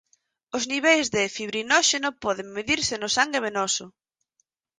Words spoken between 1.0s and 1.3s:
de